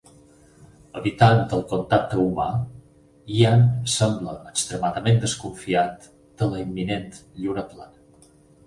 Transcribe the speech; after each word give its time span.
Evitant 1.01 1.41
el 1.57 1.61
contacte 1.73 2.17
humà, 2.23 2.47
Ian 3.35 3.63
sembla 3.97 4.35
extremadament 4.53 5.23
desconfiat 5.29 6.11
de 6.43 6.51
la 6.55 6.65
imminent 6.67 7.09
lluna 7.45 7.71
plena. 7.75 8.29